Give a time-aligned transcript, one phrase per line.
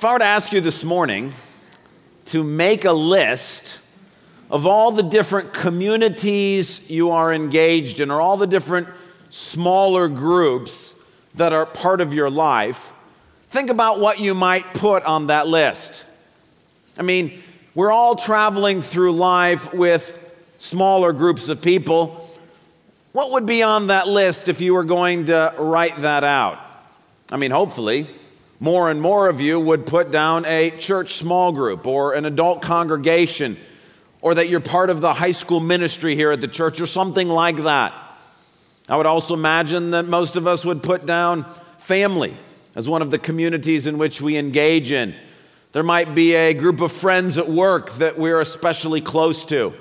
[0.00, 1.30] If I were to ask you this morning
[2.24, 3.80] to make a list
[4.50, 8.88] of all the different communities you are engaged in, or all the different
[9.28, 10.94] smaller groups
[11.34, 12.94] that are part of your life,
[13.50, 16.06] think about what you might put on that list.
[16.96, 17.42] I mean,
[17.74, 20.18] we're all traveling through life with
[20.56, 22.26] smaller groups of people.
[23.12, 26.58] What would be on that list if you were going to write that out?
[27.30, 28.08] I mean, hopefully,
[28.60, 32.60] more and more of you would put down a church small group or an adult
[32.60, 33.56] congregation,
[34.20, 37.26] or that you're part of the high school ministry here at the church or something
[37.26, 37.94] like that.
[38.86, 41.46] I would also imagine that most of us would put down
[41.78, 42.36] family
[42.74, 45.14] as one of the communities in which we engage in.
[45.72, 49.72] There might be a group of friends at work that we're especially close to.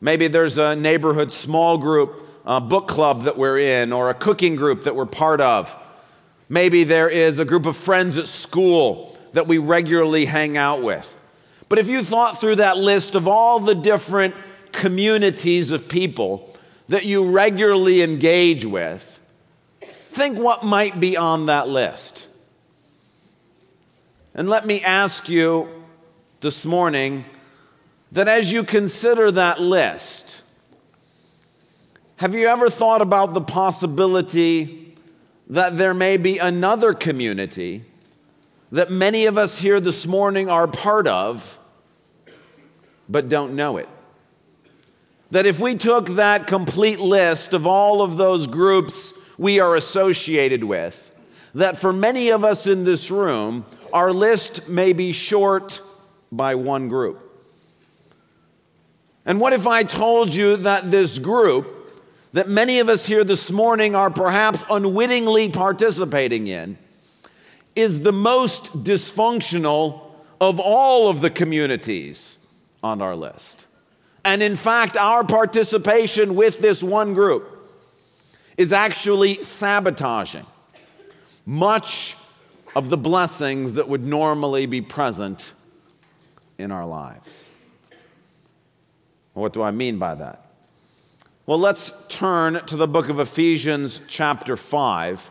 [0.00, 4.54] Maybe there's a neighborhood small group, a book club that we're in, or a cooking
[4.54, 5.76] group that we're part of.
[6.48, 11.14] Maybe there is a group of friends at school that we regularly hang out with.
[11.68, 14.34] But if you thought through that list of all the different
[14.72, 16.54] communities of people
[16.88, 19.18] that you regularly engage with,
[20.12, 22.28] think what might be on that list.
[24.34, 25.68] And let me ask you
[26.40, 27.24] this morning
[28.12, 30.42] that as you consider that list,
[32.16, 34.85] have you ever thought about the possibility
[35.48, 37.84] that there may be another community
[38.72, 41.58] that many of us here this morning are part of,
[43.08, 43.88] but don't know it.
[45.30, 50.64] That if we took that complete list of all of those groups we are associated
[50.64, 51.14] with,
[51.54, 55.80] that for many of us in this room, our list may be short
[56.32, 57.22] by one group.
[59.24, 61.75] And what if I told you that this group
[62.36, 66.76] that many of us here this morning are perhaps unwittingly participating in
[67.74, 70.02] is the most dysfunctional
[70.38, 72.36] of all of the communities
[72.82, 73.64] on our list.
[74.22, 77.72] And in fact, our participation with this one group
[78.58, 80.44] is actually sabotaging
[81.46, 82.18] much
[82.74, 85.54] of the blessings that would normally be present
[86.58, 87.48] in our lives.
[89.32, 90.45] What do I mean by that?
[91.46, 95.30] Well, let's turn to the book of Ephesians, chapter 5,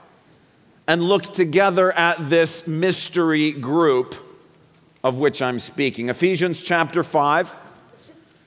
[0.87, 4.15] and look together at this mystery group
[5.03, 6.07] of which I'm speaking.
[6.07, 7.53] Ephesians, chapter 5.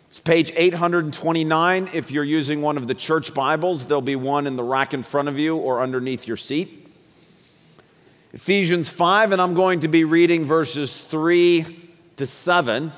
[0.06, 1.90] It's page 829.
[1.92, 5.02] If you're using one of the church Bibles, there'll be one in the rack in
[5.02, 6.88] front of you or underneath your seat.
[8.32, 12.90] Ephesians 5, and I'm going to be reading verses 3 to 7.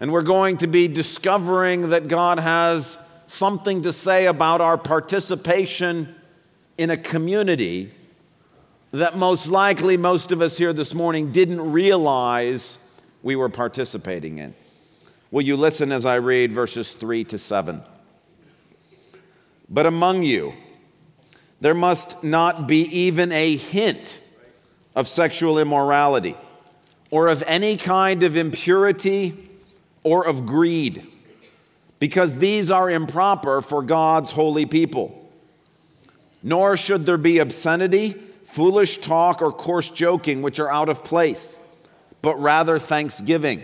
[0.00, 6.14] And we're going to be discovering that God has something to say about our participation
[6.78, 7.92] in a community
[8.92, 12.78] that most likely most of us here this morning didn't realize
[13.22, 14.54] we were participating in.
[15.30, 17.82] Will you listen as I read verses 3 to 7?
[19.68, 20.54] But among you,
[21.60, 24.20] there must not be even a hint
[24.94, 26.36] of sexual immorality
[27.10, 29.50] or of any kind of impurity
[30.04, 31.15] or of greed
[31.98, 35.30] because these are improper for God's holy people.
[36.42, 38.12] Nor should there be obscenity,
[38.44, 41.58] foolish talk, or coarse joking, which are out of place,
[42.22, 43.62] but rather thanksgiving.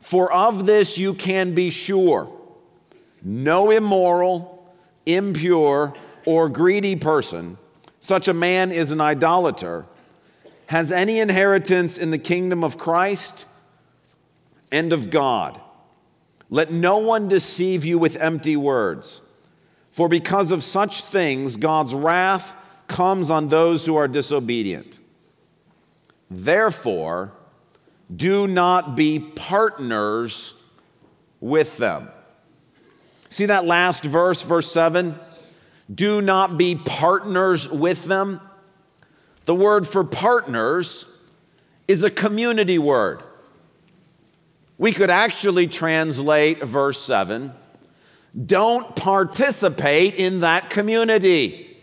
[0.00, 2.32] For of this you can be sure
[3.22, 4.72] no immoral,
[5.04, 7.58] impure, or greedy person,
[7.98, 9.84] such a man is an idolater,
[10.66, 13.46] has any inheritance in the kingdom of Christ
[14.70, 15.60] and of God.
[16.50, 19.22] Let no one deceive you with empty words.
[19.90, 22.54] For because of such things, God's wrath
[22.86, 24.98] comes on those who are disobedient.
[26.30, 27.32] Therefore,
[28.14, 30.54] do not be partners
[31.40, 32.08] with them.
[33.28, 35.18] See that last verse, verse 7?
[35.92, 38.40] Do not be partners with them.
[39.44, 41.06] The word for partners
[41.88, 43.22] is a community word.
[44.78, 47.52] We could actually translate verse 7
[48.44, 51.74] don't participate in that community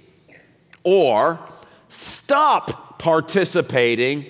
[0.84, 1.40] or
[1.88, 4.25] stop participating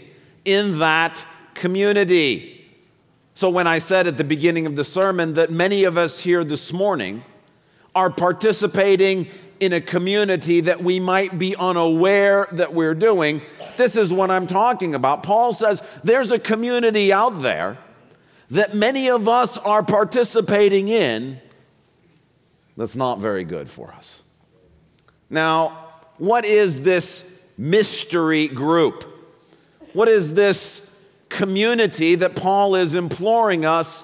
[0.45, 2.65] in that community.
[3.33, 6.43] So, when I said at the beginning of the sermon that many of us here
[6.43, 7.23] this morning
[7.93, 9.27] are participating
[9.59, 13.41] in a community that we might be unaware that we're doing,
[13.75, 15.23] this is what I'm talking about.
[15.23, 17.77] Paul says there's a community out there
[18.51, 21.39] that many of us are participating in
[22.75, 24.23] that's not very good for us.
[25.29, 29.03] Now, what is this mystery group?
[29.93, 30.89] What is this
[31.29, 34.03] community that Paul is imploring us?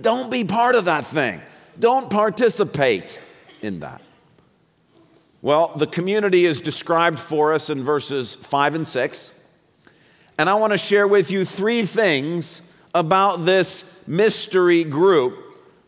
[0.00, 1.40] Don't be part of that thing.
[1.78, 3.20] Don't participate
[3.62, 4.02] in that.
[5.40, 9.40] Well, the community is described for us in verses 5 and 6.
[10.38, 12.62] And I want to share with you three things
[12.94, 15.38] about this mystery group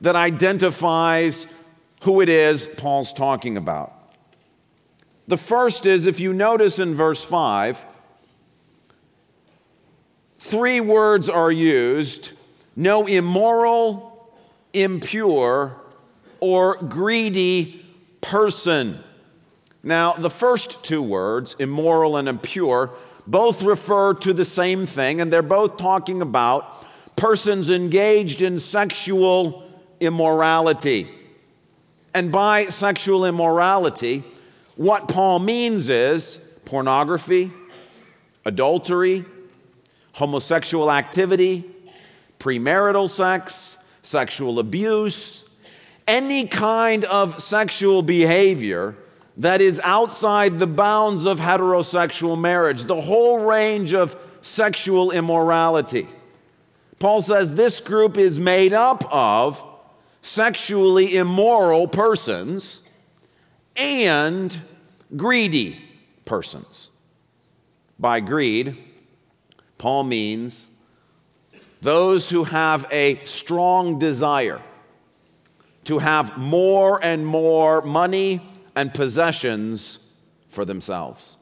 [0.01, 1.47] that identifies
[2.03, 3.93] who it is Paul's talking about.
[5.27, 7.85] The first is if you notice in verse 5,
[10.39, 12.33] three words are used
[12.77, 14.35] no immoral,
[14.73, 15.81] impure,
[16.41, 17.87] or greedy
[18.21, 18.99] person.
[19.83, 22.91] Now, the first two words, immoral and impure,
[23.27, 26.85] both refer to the same thing, and they're both talking about
[27.17, 29.69] persons engaged in sexual
[30.01, 31.09] immorality.
[32.13, 34.25] And by sexual immorality,
[34.77, 37.51] what Paul means is pornography,
[38.45, 39.25] adultery,
[40.13, 41.65] homosexual activity,
[42.39, 45.45] premarital sex, sexual abuse,
[46.07, 48.97] any kind of sexual behavior
[49.39, 56.07] that is outside the bounds of heterosexual marriage, the whole range of sexual immorality.
[56.99, 59.65] Paul says this group is made up of
[60.23, 62.81] sexually immoral persons
[63.77, 64.61] and
[65.17, 65.81] greedy
[66.25, 66.91] persons.
[67.99, 68.77] By greed,
[69.79, 70.71] Paul means
[71.83, 74.63] those who have a strong desire
[75.85, 78.41] to have more and more money
[78.75, 79.99] and possessions
[80.49, 81.37] for themselves.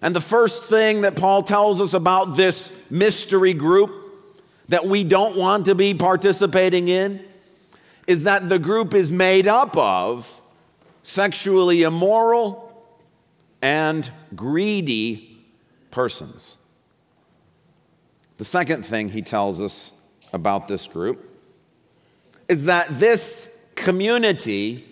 [0.00, 4.01] And the first thing that Paul tells us about this mystery group
[4.68, 7.24] that we don't want to be participating in
[8.06, 10.40] is that the group is made up of
[11.02, 12.68] sexually immoral
[13.60, 15.44] and greedy
[15.90, 16.56] persons.
[18.38, 19.92] The second thing he tells us
[20.32, 21.28] about this group
[22.48, 24.84] is that this community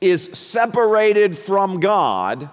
[0.00, 2.48] is separated from God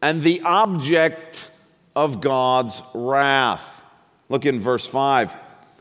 [0.00, 1.50] and the object
[1.94, 3.81] of God's wrath.
[4.32, 5.36] Look in verse 5.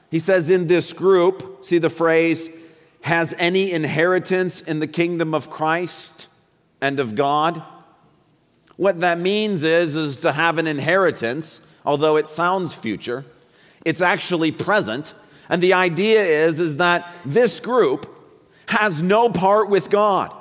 [0.10, 2.50] He says, In this group, see the phrase,
[3.00, 6.28] has any inheritance in the kingdom of Christ
[6.82, 7.64] and of God?
[8.76, 13.24] What that means is, is to have an inheritance, although it sounds future,
[13.86, 15.14] it's actually present.
[15.48, 18.06] And the idea is, is that this group
[18.68, 20.36] has no part with God,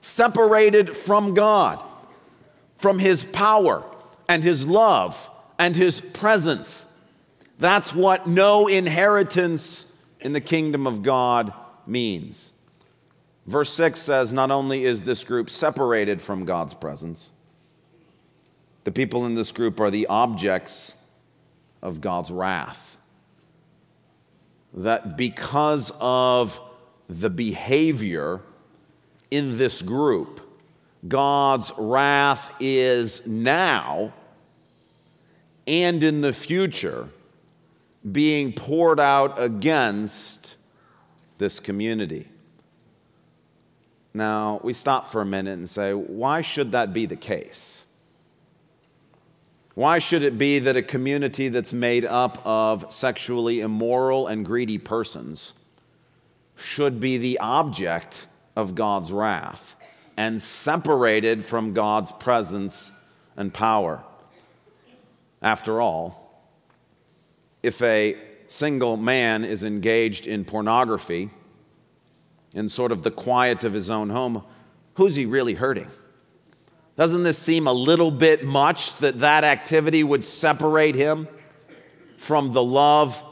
[0.00, 1.84] separated from God,
[2.78, 3.84] from His power
[4.30, 5.28] and His love
[5.58, 6.86] and His presence.
[7.60, 9.86] That's what no inheritance
[10.20, 11.52] in the kingdom of God
[11.86, 12.54] means.
[13.46, 17.32] Verse 6 says not only is this group separated from God's presence,
[18.84, 20.94] the people in this group are the objects
[21.82, 22.96] of God's wrath.
[24.72, 26.58] That because of
[27.08, 28.40] the behavior
[29.30, 30.40] in this group,
[31.06, 34.14] God's wrath is now
[35.66, 37.08] and in the future
[38.10, 40.56] being poured out against
[41.38, 42.28] this community.
[44.12, 47.86] Now, we stop for a minute and say, why should that be the case?
[49.74, 54.78] Why should it be that a community that's made up of sexually immoral and greedy
[54.78, 55.54] persons
[56.56, 58.26] should be the object
[58.56, 59.76] of God's wrath
[60.16, 62.90] and separated from God's presence
[63.36, 64.02] and power?
[65.40, 66.19] After all,
[67.62, 71.30] if a single man is engaged in pornography
[72.54, 74.42] in sort of the quiet of his own home,
[74.94, 75.88] who's he really hurting?
[76.96, 81.28] Doesn't this seem a little bit much that that activity would separate him
[82.16, 83.22] from the love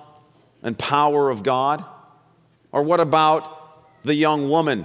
[0.62, 1.84] and power of God?
[2.72, 4.84] Or what about the young woman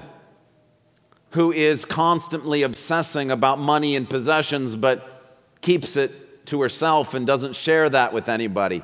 [1.31, 5.21] who is constantly obsessing about money and possessions but
[5.61, 8.83] keeps it to herself and doesn't share that with anybody?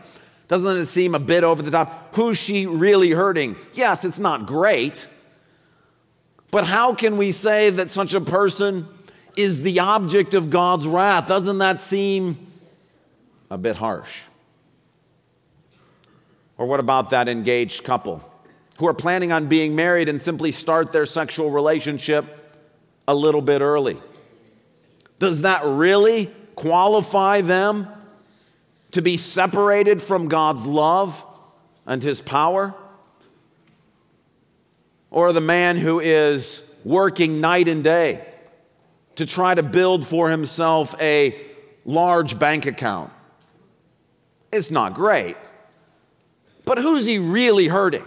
[0.50, 2.16] Doesn't it seem a bit over the top?
[2.16, 3.56] Who's she really hurting?
[3.74, 5.08] Yes, it's not great.
[6.52, 8.88] But how can we say that such a person
[9.38, 11.28] is the object of God's wrath?
[11.28, 12.48] Doesn't that seem
[13.52, 14.22] a bit harsh?
[16.58, 18.28] Or what about that engaged couple
[18.80, 22.26] who are planning on being married and simply start their sexual relationship
[23.08, 24.02] a little bit early?
[25.20, 26.26] Does that really
[26.56, 27.88] qualify them
[28.92, 31.24] to be separated from God's love
[31.86, 32.74] and His power?
[35.12, 38.26] Or the man who is working night and day
[39.16, 41.46] to try to build for himself a
[41.84, 43.12] large bank account
[44.52, 45.38] It's not great.
[46.66, 48.06] But who's he really hurting?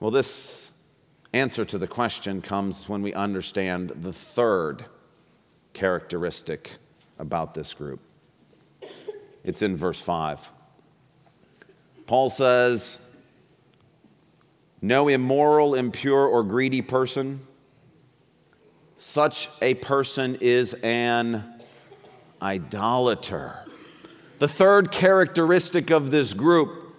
[0.00, 0.70] Well, this
[1.32, 4.84] answer to the question comes when we understand the third
[5.72, 6.70] characteristic
[7.18, 8.00] about this group.
[9.48, 10.52] It's in verse 5.
[12.06, 12.98] Paul says,
[14.82, 17.40] No immoral, impure, or greedy person,
[18.98, 21.62] such a person is an
[22.42, 23.64] idolater.
[24.36, 26.94] The third characteristic of this group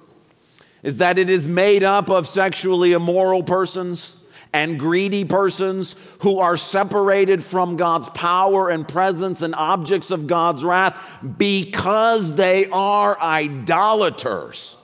[0.82, 4.18] is that it is made up of sexually immoral persons
[4.54, 10.64] and greedy persons who are separated from God's power and presence and objects of God's
[10.64, 11.00] wrath
[11.38, 14.76] because they are idolaters.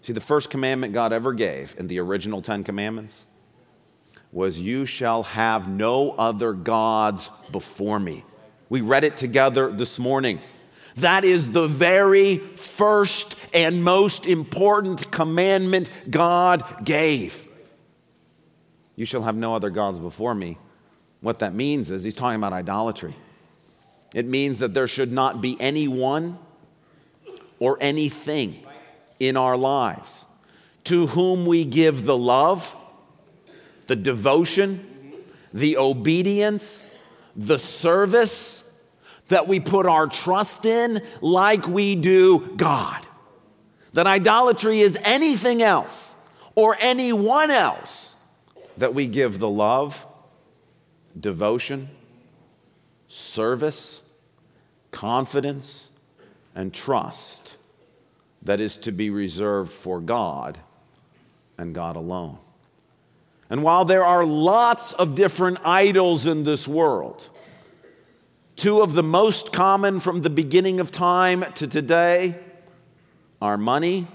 [0.00, 3.26] See, the first commandment God ever gave in the original Ten Commandments
[4.32, 8.24] was, You shall have no other gods before me.
[8.70, 10.40] We read it together this morning.
[10.96, 17.46] That is the very first and most important commandment God gave.
[18.96, 20.58] You shall have no other gods before me.
[21.20, 23.14] What that means is he's talking about idolatry.
[24.14, 26.38] It means that there should not be anyone
[27.58, 28.64] or anything
[29.18, 30.24] in our lives
[30.84, 32.74] to whom we give the love,
[33.86, 34.86] the devotion,
[35.52, 36.84] the obedience,
[37.36, 38.64] the service
[39.28, 43.06] that we put our trust in like we do God.
[43.92, 46.16] That idolatry is anything else
[46.54, 48.09] or anyone else
[48.80, 50.06] that we give the love,
[51.18, 51.90] devotion,
[53.08, 54.00] service,
[54.90, 55.90] confidence,
[56.54, 57.58] and trust
[58.42, 60.58] that is to be reserved for God
[61.58, 62.38] and God alone.
[63.50, 67.28] And while there are lots of different idols in this world,
[68.56, 72.34] two of the most common from the beginning of time to today
[73.42, 74.06] are money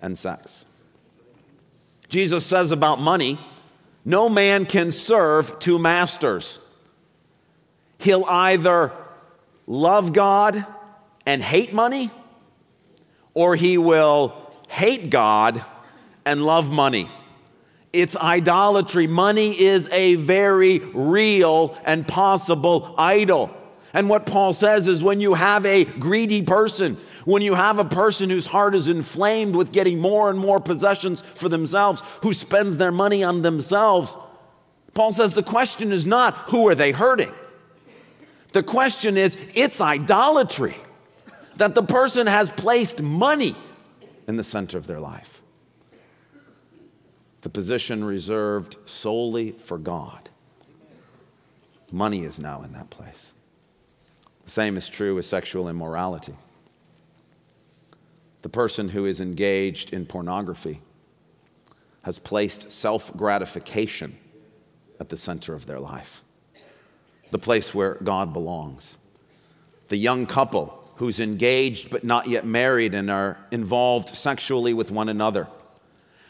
[0.00, 0.64] and sex.
[2.08, 3.38] Jesus says about money,
[4.04, 6.58] no man can serve two masters.
[7.98, 8.92] He'll either
[9.66, 10.64] love God
[11.26, 12.10] and hate money,
[13.34, 14.34] or he will
[14.68, 15.62] hate God
[16.24, 17.10] and love money.
[17.92, 19.06] It's idolatry.
[19.06, 23.50] Money is a very real and possible idol.
[23.92, 26.98] And what Paul says is when you have a greedy person,
[27.28, 31.20] when you have a person whose heart is inflamed with getting more and more possessions
[31.20, 34.16] for themselves, who spends their money on themselves,
[34.94, 37.32] Paul says the question is not who are they hurting?
[38.52, 40.76] The question is it's idolatry
[41.56, 43.54] that the person has placed money
[44.26, 45.42] in the center of their life
[47.42, 50.28] the position reserved solely for God.
[51.92, 53.32] Money is now in that place.
[54.44, 56.34] The same is true with sexual immorality.
[58.42, 60.80] The person who is engaged in pornography
[62.02, 64.16] has placed self gratification
[65.00, 66.22] at the center of their life,
[67.30, 68.98] the place where God belongs.
[69.88, 75.08] The young couple who's engaged but not yet married and are involved sexually with one
[75.08, 75.48] another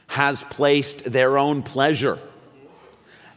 [0.08, 2.18] has placed their own pleasure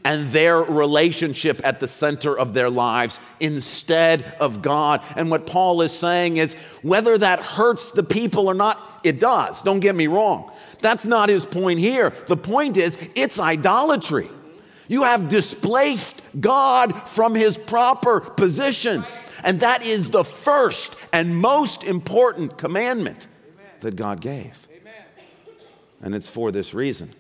[0.04, 5.04] and their relationship at the center of their lives instead of God.
[5.16, 9.62] And what Paul is saying is whether that hurts the people or not, it does.
[9.62, 10.52] Don't get me wrong.
[10.80, 12.12] That's not his point here.
[12.28, 14.28] The point is it's idolatry.
[14.88, 19.06] You have displaced God from his proper position.
[19.44, 23.28] And that is the first and most important commandment
[23.80, 24.68] that God gave.
[26.02, 27.14] And it's for this reason.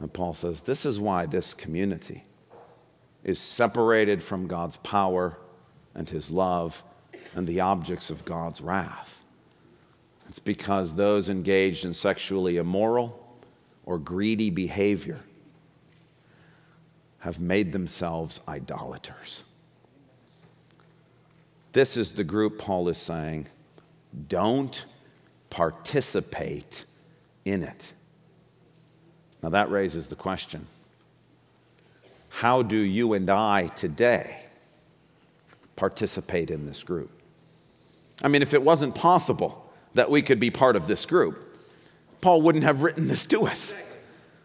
[0.00, 2.24] And Paul says, This is why this community
[3.22, 5.38] is separated from God's power
[5.94, 6.82] and his love
[7.34, 9.22] and the objects of God's wrath.
[10.28, 13.20] It's because those engaged in sexually immoral
[13.84, 15.20] or greedy behavior
[17.20, 19.44] have made themselves idolaters.
[21.72, 23.46] This is the group Paul is saying
[24.28, 24.84] don't
[25.50, 26.84] participate
[27.44, 27.92] in it.
[29.44, 30.66] Now that raises the question
[32.30, 34.38] how do you and I today
[35.76, 37.10] participate in this group?
[38.22, 41.38] I mean, if it wasn't possible that we could be part of this group,
[42.22, 43.74] Paul wouldn't have written this to us.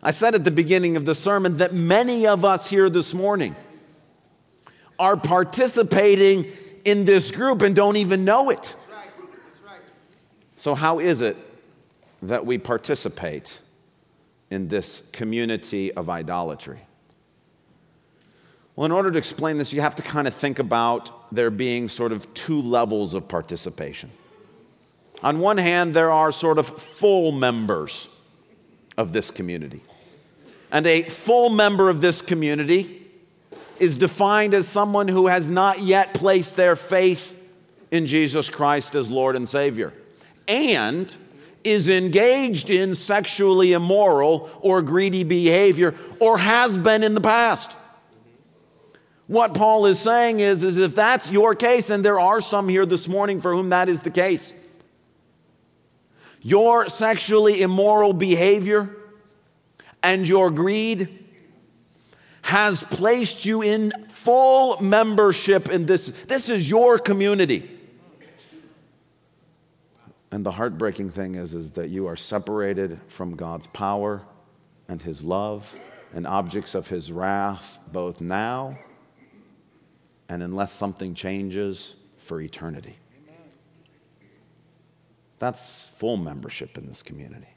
[0.03, 3.55] I said at the beginning of the sermon that many of us here this morning
[4.99, 6.45] are participating
[6.83, 8.75] in this group and don't even know it.
[10.57, 11.37] So, how is it
[12.21, 13.61] that we participate
[14.49, 16.79] in this community of idolatry?
[18.75, 21.89] Well, in order to explain this, you have to kind of think about there being
[21.89, 24.09] sort of two levels of participation.
[25.21, 28.09] On one hand, there are sort of full members
[28.97, 29.81] of this community.
[30.71, 33.05] And a full member of this community
[33.79, 37.35] is defined as someone who has not yet placed their faith
[37.91, 39.93] in Jesus Christ as Lord and Savior
[40.47, 41.15] and
[41.63, 47.75] is engaged in sexually immoral or greedy behavior or has been in the past.
[49.27, 52.85] What Paul is saying is, is if that's your case, and there are some here
[52.85, 54.53] this morning for whom that is the case,
[56.41, 58.95] your sexually immoral behavior
[60.01, 61.25] and your greed
[62.41, 66.07] has placed you in full membership in this.
[66.27, 67.78] This is your community.
[70.31, 74.21] And the heartbreaking thing is, is that you are separated from God's power
[74.87, 75.75] and His love
[76.13, 78.77] and objects of His wrath, both now
[80.29, 82.95] and unless something changes for eternity.
[85.39, 87.47] That's full membership in this community.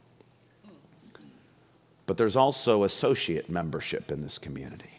[2.07, 4.91] But there's also associate membership in this community.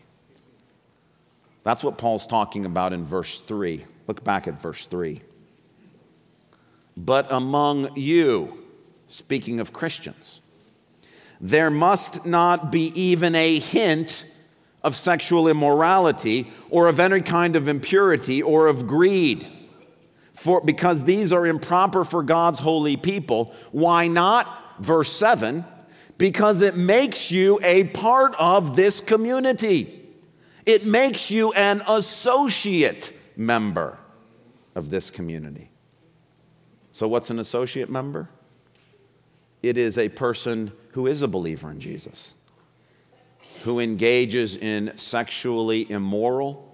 [1.64, 3.86] That's what Paul's talking about in verse 3.
[4.08, 5.22] Look back at verse 3.
[6.96, 8.64] But among you,
[9.08, 10.42] speaking of Christians,
[11.42, 14.26] there must not be even a hint
[14.84, 19.48] of sexual immorality or of any kind of impurity or of greed.
[20.34, 23.54] For, because these are improper for God's holy people.
[23.72, 24.60] Why not?
[24.80, 25.66] Verse 7
[26.18, 30.02] because it makes you a part of this community.
[30.66, 33.98] It makes you an associate member
[34.76, 35.70] of this community.
[36.94, 38.30] So, what's an associate member?
[39.62, 42.36] It is a person who is a believer in Jesus
[43.64, 46.70] who engages in sexually immoral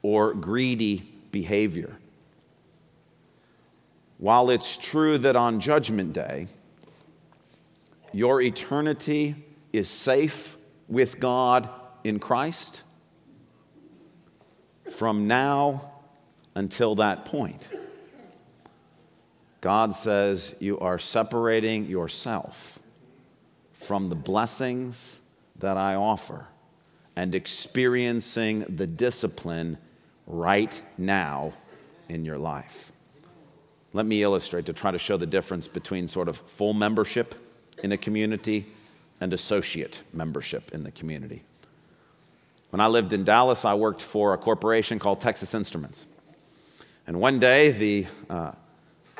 [0.00, 1.00] or greedy
[1.30, 1.98] behavior.
[4.16, 6.46] While it's true that on Judgment Day,
[8.12, 9.34] your eternity
[9.72, 10.56] is safe
[10.88, 11.68] with God
[12.04, 12.82] in Christ,
[14.90, 15.92] from now
[16.54, 17.68] until that point,
[19.62, 22.80] God says you are separating yourself
[23.72, 25.20] from the blessings
[25.60, 26.46] that I offer
[27.14, 29.78] and experiencing the discipline
[30.26, 31.52] right now
[32.08, 32.90] in your life.
[33.92, 37.34] Let me illustrate to try to show the difference between sort of full membership
[37.84, 38.66] in a community
[39.20, 41.44] and associate membership in the community.
[42.70, 46.06] When I lived in Dallas, I worked for a corporation called Texas Instruments.
[47.06, 48.52] And one day, the uh,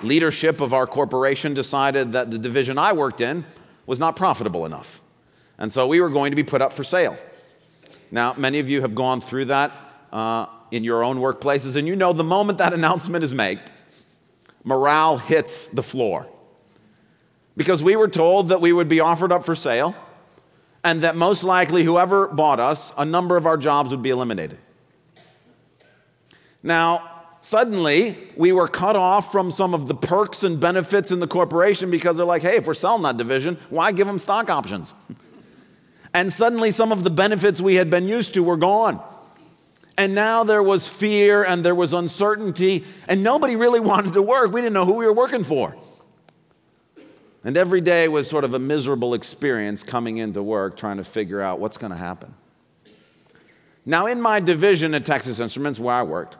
[0.03, 3.45] leadership of our corporation decided that the division I worked in
[3.87, 5.01] was not profitable enough.
[5.59, 7.17] And so we were going to be put up for sale.
[8.11, 9.73] Now, many of you have gone through that
[10.12, 13.61] uh, in your own workplaces, and you know the moment that announcement is made,
[14.65, 16.27] morale hits the floor.
[17.57, 19.95] Because we were told that we would be offered up for sale,
[20.85, 24.59] and that most likely whoever bought us, a number of our jobs would be eliminated.
[26.62, 27.12] Now,
[27.43, 31.91] suddenly we were cut off from some of the perks and benefits in the corporation
[31.91, 34.95] because they're like, hey, if we're selling that division, why give them stock options?
[36.15, 39.03] And suddenly, some of the benefits we had been used to were gone.
[39.97, 44.53] And now there was fear and there was uncertainty, and nobody really wanted to work.
[44.53, 45.77] We didn't know who we were working for.
[47.45, 51.41] And every day was sort of a miserable experience coming into work trying to figure
[51.41, 52.35] out what's going to happen.
[53.85, 56.37] Now, in my division at Texas Instruments, where I worked,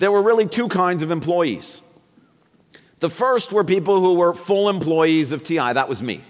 [0.00, 1.82] there were really two kinds of employees.
[3.00, 6.24] The first were people who were full employees of TI, that was me.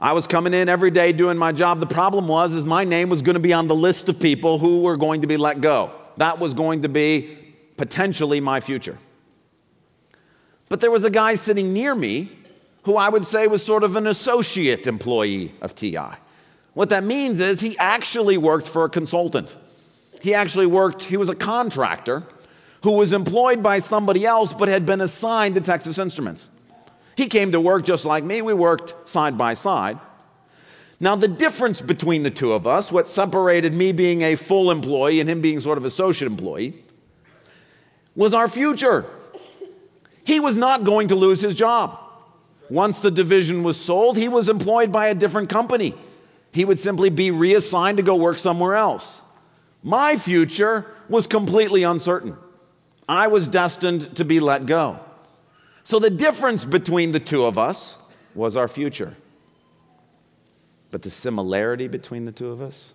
[0.00, 1.80] I was coming in every day doing my job.
[1.80, 4.58] The problem was is my name was going to be on the list of people
[4.58, 5.90] who were going to be let go.
[6.18, 7.36] That was going to be
[7.76, 8.96] potentially my future.
[10.68, 12.30] But there was a guy sitting near me
[12.84, 15.98] who I would say was sort of an associate employee of TI.
[16.74, 19.56] What that means is he actually worked for a consultant.
[20.20, 22.24] He actually worked, he was a contractor
[22.82, 26.50] who was employed by somebody else but had been assigned to Texas Instruments.
[27.16, 28.42] He came to work just like me.
[28.42, 29.98] We worked side by side.
[31.00, 35.20] Now, the difference between the two of us, what separated me being a full employee
[35.20, 36.74] and him being sort of associate employee,
[38.16, 39.04] was our future.
[40.24, 41.98] He was not going to lose his job.
[42.68, 45.94] Once the division was sold, he was employed by a different company.
[46.52, 49.22] He would simply be reassigned to go work somewhere else.
[49.82, 52.36] My future was completely uncertain.
[53.08, 55.00] I was destined to be let go.
[55.84, 57.98] So the difference between the two of us
[58.34, 59.16] was our future.
[60.90, 62.92] But the similarity between the two of us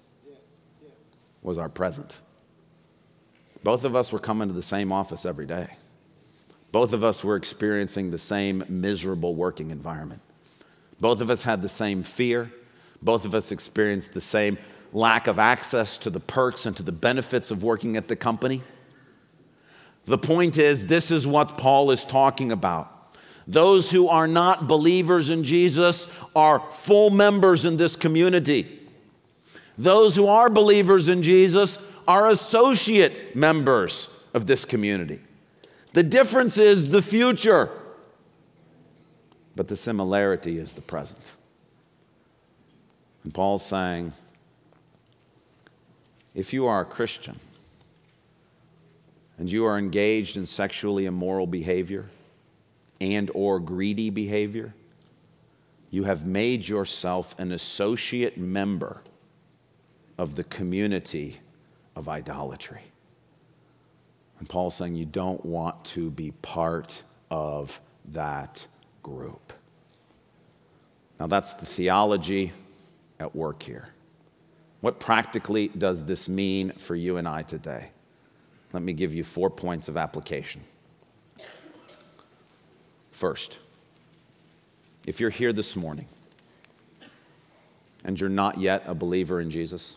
[1.41, 2.19] was our present.
[3.63, 5.67] Both of us were coming to the same office every day.
[6.71, 10.21] Both of us were experiencing the same miserable working environment.
[10.99, 12.51] Both of us had the same fear.
[13.01, 14.57] Both of us experienced the same
[14.93, 18.61] lack of access to the perks and to the benefits of working at the company.
[20.05, 22.89] The point is, this is what Paul is talking about.
[23.47, 28.79] Those who are not believers in Jesus are full members in this community.
[29.77, 35.19] Those who are believers in Jesus are associate members of this community.
[35.93, 37.69] The difference is the future,
[39.55, 41.33] but the similarity is the present.
[43.23, 44.11] And Paul's saying
[46.35, 47.39] if you are a Christian
[49.37, 52.05] and you are engaged in sexually immoral behavior
[52.99, 54.73] and or greedy behavior,
[55.89, 59.01] you have made yourself an associate member
[60.17, 61.39] of the community
[61.95, 62.81] of idolatry.
[64.39, 67.79] And Paul's saying you don't want to be part of
[68.11, 68.65] that
[69.01, 69.53] group.
[71.19, 72.51] Now, that's the theology
[73.19, 73.89] at work here.
[74.83, 77.91] What practically does this mean for you and I today?
[78.73, 80.61] Let me give you four points of application.
[83.11, 83.59] First,
[85.07, 86.07] if you're here this morning
[88.03, 89.95] and you're not yet a believer in Jesus,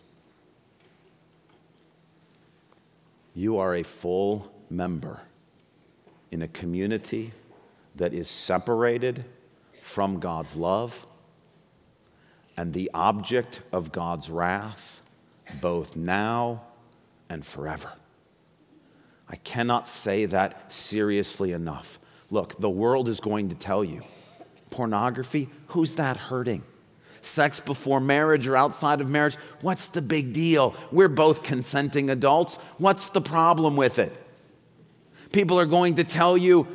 [3.37, 5.19] You are a full member
[6.31, 7.33] in a community
[7.95, 9.25] that is separated
[9.81, 11.05] from God's love
[12.57, 15.01] and the object of God's wrath,
[15.61, 16.63] both now
[17.29, 17.91] and forever.
[19.29, 21.99] I cannot say that seriously enough.
[22.29, 24.01] Look, the world is going to tell you
[24.69, 26.63] pornography, who's that hurting?
[27.21, 30.75] sex before marriage or outside of marriage, what's the big deal?
[30.91, 32.57] We're both consenting adults.
[32.77, 34.13] What's the problem with it?
[35.31, 36.67] People are going to tell you,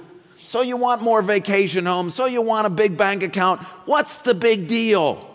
[0.43, 3.63] so you want more vacation homes, so you want a big bank account.
[3.87, 5.32] What's the big deal?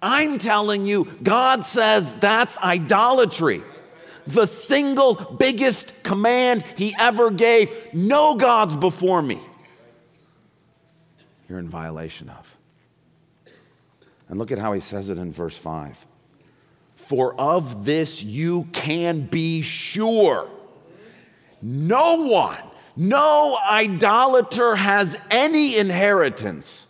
[0.00, 3.62] I'm telling you, God says that's idolatry.
[4.26, 9.40] The single biggest command He ever gave no gods before me.
[11.48, 12.56] You're in violation of.
[14.28, 16.06] And look at how he says it in verse 5.
[16.96, 20.50] For of this you can be sure.
[21.62, 22.62] No one,
[22.96, 26.86] no idolater has any inheritance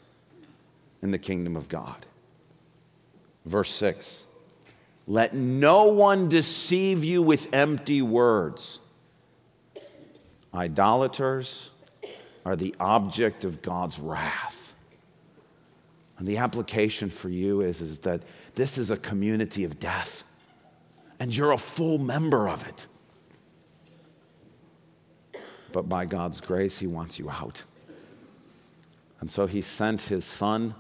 [1.01, 2.05] in the kingdom of God.
[3.45, 4.25] Verse 6
[5.07, 8.81] Let no one deceive you with empty words.
[10.55, 11.71] Idolaters
[12.45, 14.75] are the object of God's wrath.
[16.19, 18.23] And the application for you is, is that
[18.55, 20.25] this is a community of death,
[21.21, 22.87] and you're a full member of it.
[25.71, 27.63] But by God's grace, He wants you out.
[29.21, 30.75] And so He sent His Son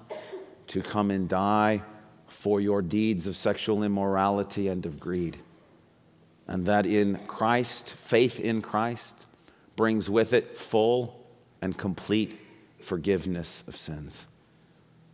[0.68, 1.82] to come and die
[2.28, 5.36] for your deeds of sexual immorality and of greed.
[6.46, 9.26] And that in Christ, faith in Christ,
[9.76, 11.26] brings with it full
[11.60, 12.38] and complete
[12.80, 14.26] forgiveness of sins.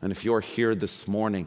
[0.03, 1.47] And if you're here this morning,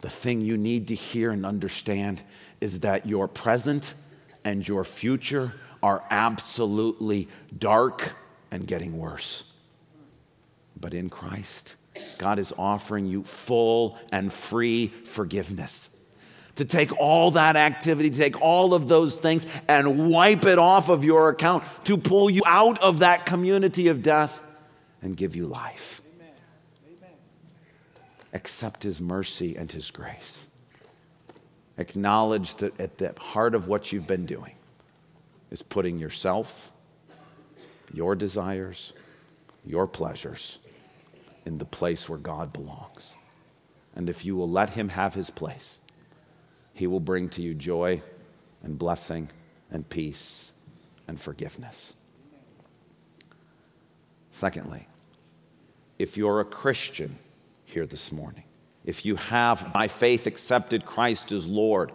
[0.00, 2.20] the thing you need to hear and understand
[2.60, 3.94] is that your present
[4.44, 8.12] and your future are absolutely dark
[8.50, 9.44] and getting worse.
[10.80, 11.76] But in Christ,
[12.18, 15.90] God is offering you full and free forgiveness.
[16.56, 21.04] To take all that activity, take all of those things and wipe it off of
[21.04, 24.42] your account, to pull you out of that community of death
[25.00, 26.02] and give you life
[28.32, 30.48] accept His mercy and His grace.
[31.78, 34.54] Acknowledge that at the heart of what you've been doing
[35.50, 36.70] is putting yourself,
[37.92, 38.92] your desires,
[39.64, 40.58] your pleasures
[41.44, 43.14] in the place where God belongs.
[43.94, 45.80] And if you will let Him have His place,
[46.74, 48.02] He will bring to you joy
[48.62, 49.28] and blessing
[49.70, 50.52] and peace
[51.08, 51.94] and forgiveness.
[54.30, 54.86] Secondly,
[55.98, 57.18] if you're a Christian,
[57.72, 58.44] here this morning.
[58.84, 61.92] If you have by faith accepted Christ as Lord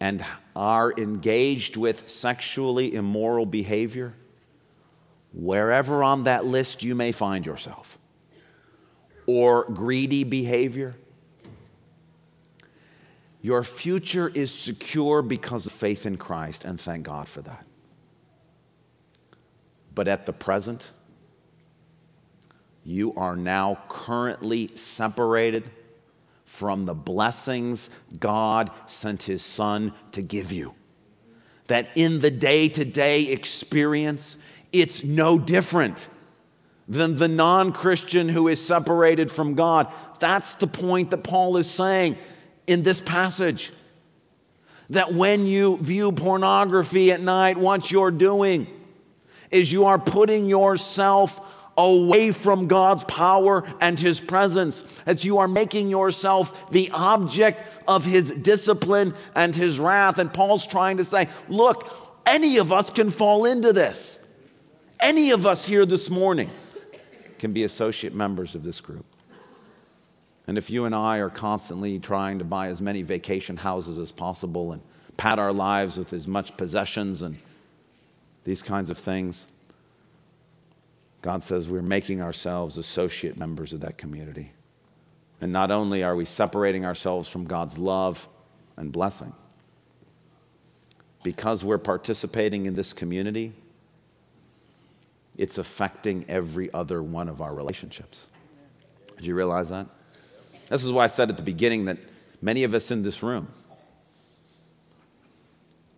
[0.00, 4.14] and are engaged with sexually immoral behavior,
[5.32, 7.98] wherever on that list you may find yourself,
[9.26, 10.94] or greedy behavior,
[13.40, 17.64] your future is secure because of faith in Christ, and thank God for that.
[19.94, 20.92] But at the present,
[22.84, 25.70] you are now currently separated
[26.44, 30.74] from the blessings God sent his son to give you.
[31.66, 34.38] That in the day to day experience,
[34.72, 36.08] it's no different
[36.88, 39.92] than the non Christian who is separated from God.
[40.20, 42.16] That's the point that Paul is saying
[42.66, 43.72] in this passage.
[44.90, 48.66] That when you view pornography at night, what you're doing
[49.50, 51.40] is you are putting yourself
[51.76, 58.04] away from God's power and His presence, as you are making yourself the object of
[58.04, 60.18] His discipline and His wrath.
[60.18, 61.94] And Paul's trying to say, look,
[62.26, 64.18] any of us can fall into this.
[65.00, 66.50] Any of us here this morning
[67.38, 69.04] can be associate members of this group.
[70.48, 74.10] And if you and I are constantly trying to buy as many vacation houses as
[74.10, 74.82] possible and
[75.16, 77.38] pad our lives with as much possessions and
[78.44, 79.46] these kinds of things,
[81.22, 84.52] God says we're making ourselves associate members of that community.
[85.40, 88.28] And not only are we separating ourselves from God's love
[88.76, 89.32] and blessing,
[91.22, 93.52] because we're participating in this community,
[95.38, 98.26] it's affecting every other one of our relationships.
[99.16, 99.86] Did you realize that?
[100.68, 101.96] This is why I said at the beginning that
[102.42, 103.48] many of us in this room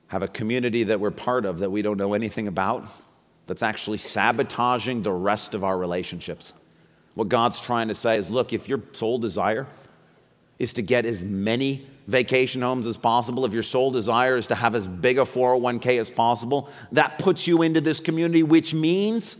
[0.09, 2.87] have a community that we're part of that we don't know anything about
[3.47, 6.53] that's actually sabotaging the rest of our relationships.
[7.15, 9.67] What God's trying to say is look, if your sole desire
[10.59, 14.55] is to get as many vacation homes as possible, if your sole desire is to
[14.55, 19.37] have as big a 401k as possible, that puts you into this community, which means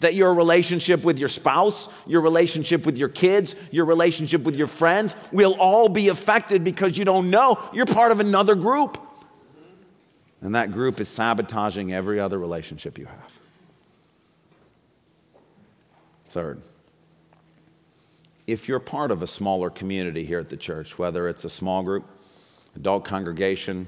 [0.00, 4.66] that your relationship with your spouse, your relationship with your kids, your relationship with your
[4.66, 8.98] friends will all be affected because you don't know you're part of another group.
[10.42, 13.38] And that group is sabotaging every other relationship you have.
[16.28, 16.62] Third,
[18.50, 21.82] if you're part of a smaller community here at the church, whether it's a small
[21.84, 22.04] group,
[22.74, 23.86] adult congregation,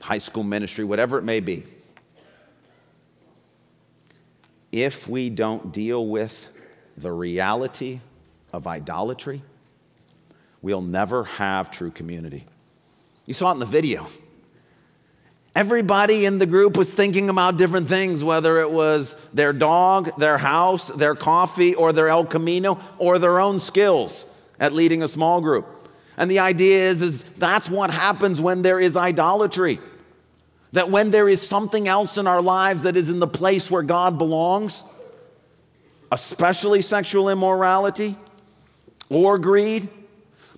[0.00, 1.64] high school ministry, whatever it may be,
[4.70, 6.50] if we don't deal with
[6.98, 8.00] the reality
[8.52, 9.42] of idolatry,
[10.60, 12.44] we'll never have true community.
[13.24, 14.06] You saw it in the video.
[15.54, 20.38] Everybody in the group was thinking about different things, whether it was their dog, their
[20.38, 25.40] house, their coffee, or their El Camino, or their own skills at leading a small
[25.40, 25.66] group.
[26.16, 29.80] And the idea is, is that's what happens when there is idolatry.
[30.72, 33.82] That when there is something else in our lives that is in the place where
[33.82, 34.84] God belongs,
[36.12, 38.16] especially sexual immorality
[39.08, 39.88] or greed,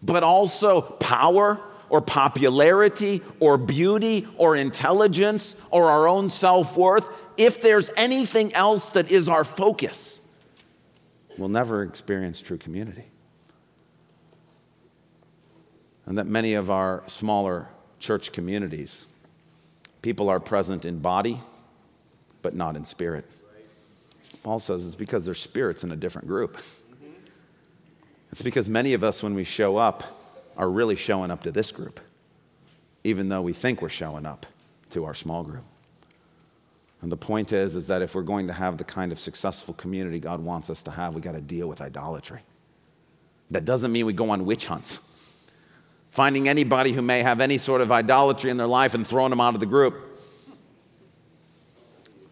[0.03, 7.61] but also power or popularity or beauty or intelligence or our own self worth, if
[7.61, 10.21] there's anything else that is our focus,
[11.37, 13.05] we'll never experience true community.
[16.07, 19.07] And that many of our smaller church communities,
[20.03, 21.39] people are present in body,
[22.43, 23.27] but not in spirit.
[24.43, 26.59] Paul says it's because their spirit's in a different group.
[28.33, 30.20] It's because many of us, when we show up,
[30.61, 31.99] are really showing up to this group,
[33.03, 34.45] even though we think we're showing up
[34.91, 35.65] to our small group.
[37.01, 39.73] And the point is, is that if we're going to have the kind of successful
[39.73, 42.41] community God wants us to have, we got to deal with idolatry.
[43.51, 45.01] That doesn't mean we go on witch hunts,
[46.11, 49.41] finding anybody who may have any sort of idolatry in their life and throwing them
[49.41, 50.21] out of the group.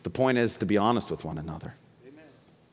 [0.03, 1.75] The point is to be honest with one another
[2.07, 2.25] Amen.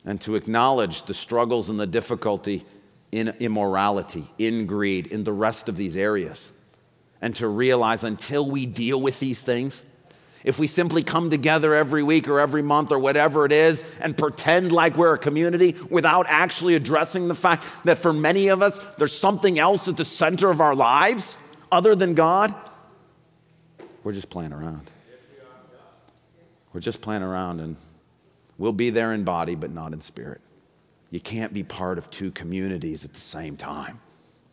[0.03, 2.65] and to acknowledge the struggles and the difficulty
[3.11, 6.51] in immorality, in greed, in the rest of these areas.
[7.21, 9.83] And to realize until we deal with these things,
[10.43, 14.15] if we simply come together every week or every month or whatever it is and
[14.15, 18.79] pretend like we're a community without actually addressing the fact that for many of us,
[18.97, 21.39] there's something else at the center of our lives
[21.71, 22.53] other than God,
[24.03, 24.91] we're just playing around.
[26.73, 27.75] We're just playing around and
[28.59, 30.41] we'll be there in body, but not in spirit.
[31.11, 33.99] You can't be part of two communities at the same time,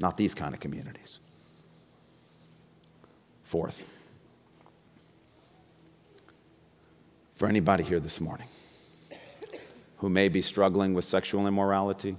[0.00, 1.20] not these kind of communities.
[3.42, 3.84] Fourth,
[7.34, 8.46] for anybody here this morning
[9.98, 12.16] who may be struggling with sexual immorality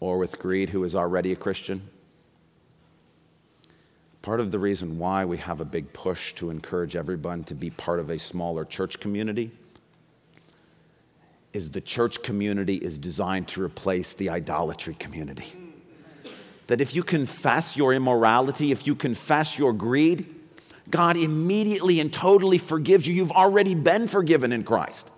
[0.00, 1.82] or with greed who is already a Christian,
[4.22, 7.70] part of the reason why we have a big push to encourage everyone to be
[7.70, 9.50] part of a smaller church community
[11.56, 15.46] is the church community is designed to replace the idolatry community.
[16.66, 20.34] That if you confess your immorality, if you confess your greed,
[20.90, 23.14] God immediately and totally forgives you.
[23.14, 25.10] You've already been forgiven in Christ.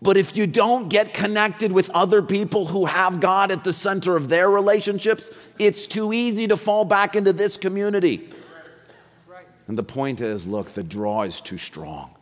[0.00, 4.16] But if you don't get connected with other people who have God at the center
[4.16, 8.32] of their relationships, it's too easy to fall back into this community.
[9.66, 12.14] And the point is look, the draw is too strong.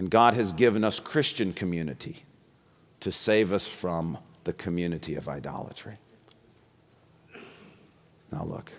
[0.00, 2.24] And God has given us Christian community
[3.00, 5.98] to save us from the community of idolatry.
[8.32, 8.72] Now, look,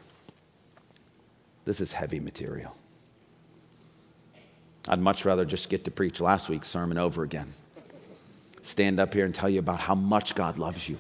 [1.63, 2.75] this is heavy material.
[4.89, 7.53] I'd much rather just get to preach last week's sermon over again.
[8.63, 10.97] Stand up here and tell you about how much God loves you,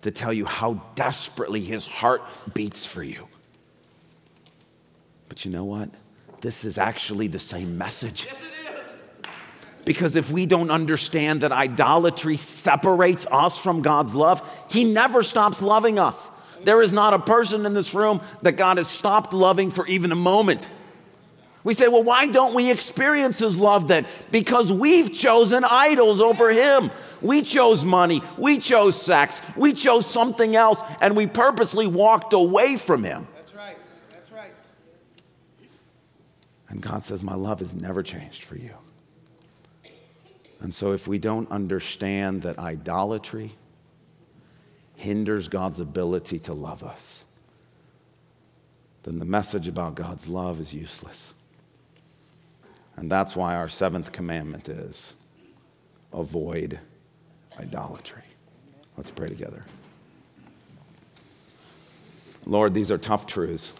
[0.00, 2.22] to tell you how desperately his heart
[2.54, 3.28] beats for you.
[5.28, 5.90] But you know what?
[6.40, 8.28] This is actually the same message.
[8.30, 8.40] Yes,
[9.84, 15.62] because if we don't understand that idolatry separates us from God's love, He never stops
[15.62, 16.30] loving us.
[16.64, 20.12] There is not a person in this room that God has stopped loving for even
[20.12, 20.68] a moment.
[21.64, 24.06] We say, well, why don't we experience His love then?
[24.30, 26.90] Because we've chosen idols over Him.
[27.20, 32.76] We chose money, we chose sex, we chose something else, and we purposely walked away
[32.76, 33.28] from Him.
[33.36, 33.76] That's right.
[34.10, 34.52] That's right.
[36.68, 38.74] And God says, My love has never changed for you.
[40.62, 43.52] And so, if we don't understand that idolatry
[44.94, 47.24] hinders God's ability to love us,
[49.02, 51.34] then the message about God's love is useless.
[52.96, 55.14] And that's why our seventh commandment is
[56.12, 56.78] avoid
[57.58, 58.22] idolatry.
[58.96, 59.64] Let's pray together.
[62.46, 63.72] Lord, these are tough truths,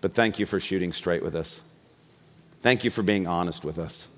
[0.00, 1.60] but thank you for shooting straight with us.
[2.62, 4.08] Thank you for being honest with us.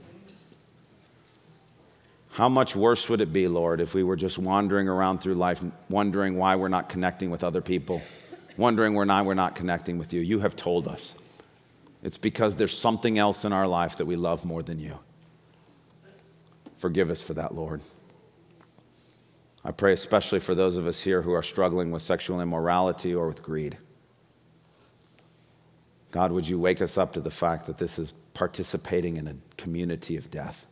[2.39, 5.61] How much worse would it be, Lord, if we were just wandering around through life,
[5.91, 8.01] wondering why we're not connecting with other people,
[8.57, 10.21] wondering why we're not connecting with you?
[10.21, 11.17] You have told us.
[12.01, 15.01] It's because there's something else in our life that we love more than you.
[16.77, 17.81] Forgive us for that, Lord.
[19.65, 23.27] I pray especially for those of us here who are struggling with sexual immorality or
[23.27, 23.79] with greed.
[26.13, 29.35] God, would you wake us up to the fact that this is participating in a
[29.57, 30.69] community of death?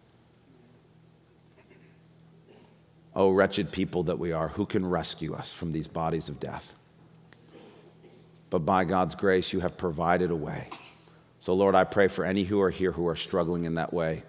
[3.18, 6.74] Oh, wretched people that we are, who can rescue us from these bodies of death?
[8.50, 10.68] But by God's grace, you have provided a way.
[11.38, 14.22] So, Lord, I pray for any who are here who are struggling in that way.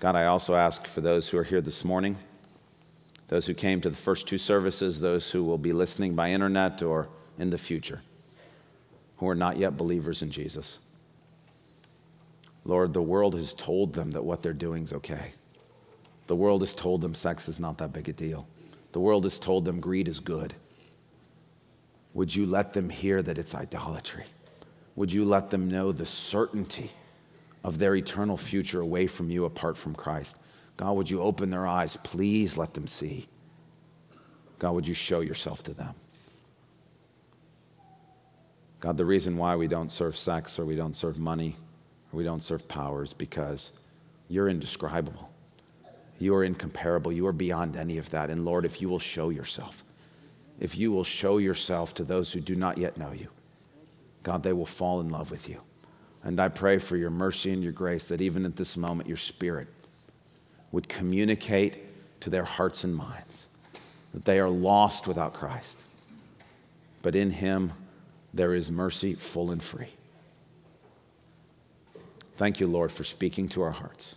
[0.00, 2.18] God, I also ask for those who are here this morning,
[3.28, 6.82] those who came to the first two services, those who will be listening by internet
[6.82, 8.02] or in the future,
[9.16, 10.78] who are not yet believers in Jesus.
[12.66, 15.32] Lord, the world has told them that what they're doing is okay.
[16.26, 18.46] The world has told them sex is not that big a deal.
[18.92, 20.54] The world has told them greed is good.
[22.14, 24.24] Would you let them hear that it's idolatry?
[24.96, 26.90] Would you let them know the certainty
[27.64, 30.36] of their eternal future away from you apart from Christ?
[30.76, 31.96] God, would you open their eyes?
[32.02, 33.26] Please let them see.
[34.58, 35.94] God, would you show yourself to them?
[38.80, 41.56] God, the reason why we don't serve sex or we don't serve money
[42.12, 43.72] or we don't serve power is because
[44.28, 45.33] you're indescribable.
[46.18, 47.12] You are incomparable.
[47.12, 48.30] You are beyond any of that.
[48.30, 49.84] And Lord, if you will show yourself,
[50.60, 53.28] if you will show yourself to those who do not yet know you.
[54.22, 55.60] God, they will fall in love with you.
[56.22, 59.18] And I pray for your mercy and your grace that even at this moment, your
[59.18, 59.68] spirit
[60.72, 61.78] would communicate
[62.20, 63.48] to their hearts and minds
[64.14, 65.82] that they are lost without Christ.
[67.02, 67.72] But in him,
[68.32, 69.90] there is mercy full and free.
[72.36, 74.16] Thank you, Lord, for speaking to our hearts.